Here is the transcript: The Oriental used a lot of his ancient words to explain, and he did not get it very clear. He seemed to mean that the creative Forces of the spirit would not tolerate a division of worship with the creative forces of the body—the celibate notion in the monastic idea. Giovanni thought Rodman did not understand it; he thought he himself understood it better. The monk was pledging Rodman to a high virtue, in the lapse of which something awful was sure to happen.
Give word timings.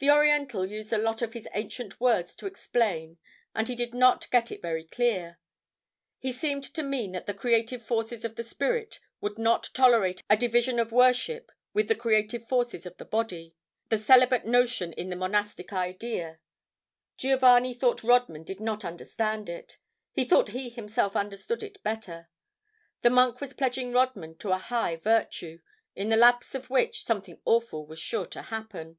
The 0.00 0.10
Oriental 0.12 0.64
used 0.64 0.92
a 0.92 0.96
lot 0.98 1.22
of 1.22 1.32
his 1.32 1.48
ancient 1.54 1.98
words 2.00 2.36
to 2.36 2.46
explain, 2.46 3.18
and 3.52 3.66
he 3.66 3.74
did 3.74 3.92
not 3.94 4.30
get 4.30 4.52
it 4.52 4.62
very 4.62 4.84
clear. 4.84 5.40
He 6.20 6.30
seemed 6.30 6.62
to 6.74 6.84
mean 6.84 7.10
that 7.10 7.26
the 7.26 7.34
creative 7.34 7.82
Forces 7.84 8.24
of 8.24 8.36
the 8.36 8.44
spirit 8.44 9.00
would 9.20 9.38
not 9.40 9.70
tolerate 9.74 10.22
a 10.30 10.36
division 10.36 10.78
of 10.78 10.92
worship 10.92 11.50
with 11.72 11.88
the 11.88 11.96
creative 11.96 12.46
forces 12.46 12.86
of 12.86 12.96
the 12.96 13.04
body—the 13.04 13.98
celibate 13.98 14.46
notion 14.46 14.92
in 14.92 15.08
the 15.08 15.16
monastic 15.16 15.72
idea. 15.72 16.38
Giovanni 17.16 17.74
thought 17.74 18.04
Rodman 18.04 18.44
did 18.44 18.60
not 18.60 18.84
understand 18.84 19.48
it; 19.48 19.78
he 20.12 20.24
thought 20.24 20.50
he 20.50 20.68
himself 20.68 21.16
understood 21.16 21.60
it 21.64 21.82
better. 21.82 22.28
The 23.02 23.10
monk 23.10 23.40
was 23.40 23.52
pledging 23.52 23.90
Rodman 23.90 24.36
to 24.38 24.52
a 24.52 24.58
high 24.58 24.94
virtue, 24.94 25.58
in 25.96 26.08
the 26.08 26.16
lapse 26.16 26.54
of 26.54 26.70
which 26.70 27.02
something 27.02 27.40
awful 27.44 27.84
was 27.84 27.98
sure 27.98 28.26
to 28.26 28.42
happen. 28.42 28.98